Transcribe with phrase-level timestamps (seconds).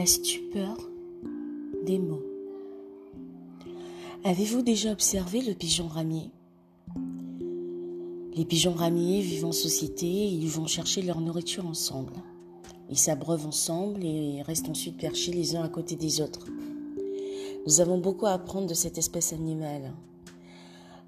[0.00, 0.78] la stupeur
[1.84, 2.22] des mots.
[4.24, 6.30] Avez-vous déjà observé le pigeon ramier?
[8.34, 12.14] Les pigeons ramiers vivent en société ils vont chercher leur nourriture ensemble.
[12.88, 16.46] Ils s'abreuvent ensemble et restent ensuite perchés les uns à côté des autres.
[17.66, 19.92] Nous avons beaucoup à apprendre de cette espèce animale.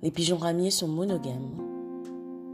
[0.02, 1.50] Les pigeons ramiers sont monogames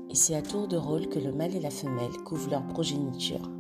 [0.09, 3.51] et c'est à tour de rôle que le mâle et la femelle couvrent leur progéniture.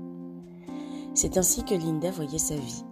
[1.20, 2.84] C'est ainsi que Linda voyait sa vie.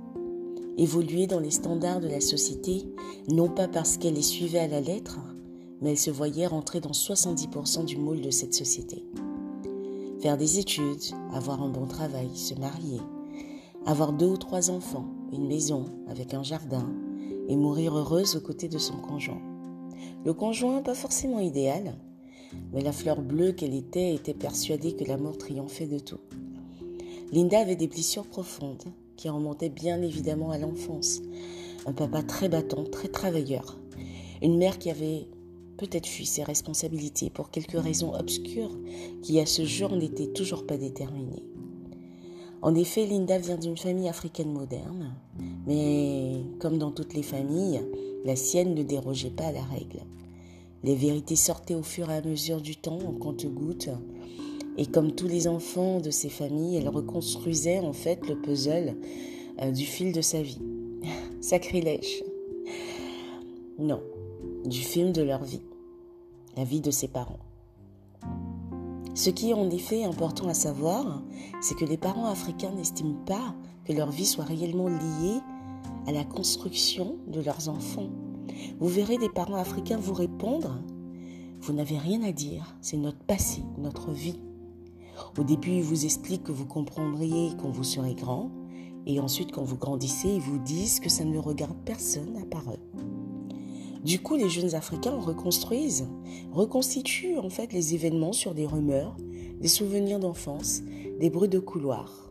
[0.76, 2.82] Évoluer dans les standards de la société,
[3.28, 5.20] non pas parce qu'elle les suivait à la lettre,
[5.80, 9.04] mais elle se voyait rentrer dans 70% du moule de cette société.
[10.18, 13.00] Faire des études, avoir un bon travail, se marier,
[13.84, 16.92] avoir deux ou trois enfants, une maison avec un jardin,
[17.46, 19.42] et mourir heureuse aux côtés de son conjoint.
[20.24, 21.96] Le conjoint, pas forcément idéal,
[22.72, 26.18] mais la fleur bleue qu'elle était était persuadée que l'amour triomphait de tout.
[27.32, 28.84] Linda avait des blessures profondes
[29.16, 31.20] qui remontaient bien évidemment à l'enfance.
[31.84, 33.76] Un papa très battant, très travailleur.
[34.42, 35.26] Une mère qui avait
[35.76, 38.70] peut-être fui ses responsabilités pour quelques raisons obscures
[39.22, 41.42] qui à ce jour n'étaient toujours pas déterminées.
[42.62, 45.14] En effet, Linda vient d'une famille africaine moderne,
[45.66, 47.82] mais comme dans toutes les familles,
[48.24, 50.00] la sienne ne dérogeait pas à la règle.
[50.82, 53.90] Les vérités sortaient au fur et à mesure du temps en compte-gouttes
[54.76, 58.96] et comme tous les enfants de ces familles, elle reconstruisait en fait le puzzle
[59.62, 60.60] euh, du fil de sa vie.
[61.40, 62.22] Sacrilège.
[63.78, 64.02] Non,
[64.64, 65.62] du film de leur vie,
[66.56, 67.40] la vie de ses parents.
[69.14, 71.22] Ce qui est en effet important à savoir,
[71.62, 75.40] c'est que les parents africains n'estiment pas que leur vie soit réellement liée
[76.06, 78.10] à la construction de leurs enfants.
[78.78, 80.78] Vous verrez des parents africains vous répondre,
[81.60, 84.38] vous n'avez rien à dire, c'est notre passé, notre vie.
[85.38, 88.50] Au début, ils vous expliquent que vous comprendriez quand vous serez grand,
[89.06, 92.72] et ensuite, quand vous grandissez, ils vous disent que ça ne regarde personne à part
[92.72, 92.98] eux.
[94.04, 96.06] Du coup, les jeunes Africains reconstruisent,
[96.52, 99.16] reconstituent en fait les événements sur des rumeurs,
[99.60, 100.82] des souvenirs d'enfance,
[101.18, 102.30] des bruits de couloir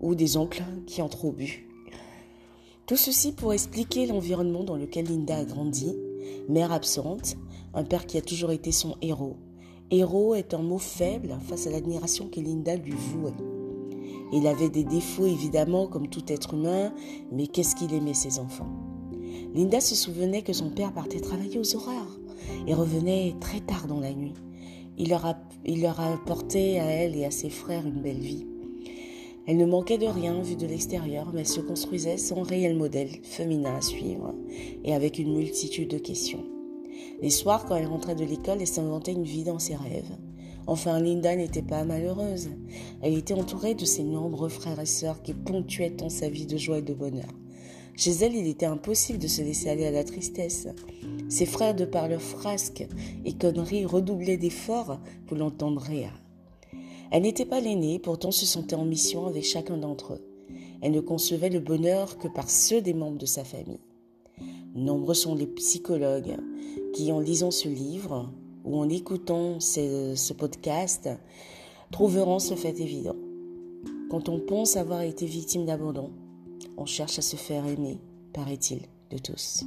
[0.00, 1.68] ou des oncles qui ont trop bu.
[2.86, 5.94] Tout ceci pour expliquer l'environnement dans lequel Linda a grandi,
[6.48, 7.36] mère absente,
[7.74, 9.36] un père qui a toujours été son héros,
[9.90, 13.32] Héros est un mot faible face à l'admiration que Linda lui vouait.
[14.32, 16.92] Il avait des défauts évidemment comme tout être humain,
[17.30, 18.70] mais qu'est-ce qu'il aimait ses enfants?
[19.54, 22.18] Linda se souvenait que son père partait travailler aux horreurs
[22.66, 24.34] et revenait très tard dans la nuit.
[24.96, 28.46] Il leur, a, à elle et à ses frères une belle vie.
[29.46, 33.76] Elle ne manquait de rien vu de l'extérieur, mais se construisait sans réel modèle féminin
[33.76, 34.34] à suivre
[34.82, 36.53] et avec une multitude de questions.
[37.22, 40.16] Les soirs, quand elle rentrait de l'école, elle s'inventait une vie dans ses rêves.
[40.66, 42.50] Enfin, Linda n'était pas malheureuse.
[43.02, 46.56] Elle était entourée de ses nombreux frères et sœurs qui ponctuaient tant sa vie de
[46.56, 47.28] joie et de bonheur.
[47.96, 50.66] Chez elle, il était impossible de se laisser aller à la tristesse.
[51.28, 52.86] Ses frères, de par leurs frasques
[53.24, 56.12] et conneries, redoublaient d'efforts pour l'entendre rire.
[57.10, 60.26] Elle n'était pas l'aînée, pourtant se sentait en mission avec chacun d'entre eux.
[60.82, 63.80] Elle ne concevait le bonheur que par ceux des membres de sa famille.
[64.74, 66.36] Nombreux sont les psychologues
[66.92, 68.32] qui, en lisant ce livre
[68.64, 71.08] ou en écoutant ce, podcast,
[71.92, 73.16] trouveront ce fait évident.
[74.10, 76.10] Quand on pense avoir été victime d'abandon,
[76.76, 77.98] on cherche à se faire aimer,
[78.32, 78.80] paraît-il,
[79.10, 79.64] de tous.